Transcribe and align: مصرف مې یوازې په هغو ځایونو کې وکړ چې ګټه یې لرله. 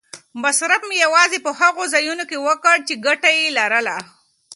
مصرف 0.43 0.81
مې 0.87 0.95
یوازې 1.05 1.39
په 1.45 1.51
هغو 1.59 1.83
ځایونو 1.93 2.23
کې 2.29 2.37
وکړ 2.47 2.75
چې 2.87 3.01
ګټه 3.05 3.29
یې 3.37 3.55
لرله. 3.57 3.97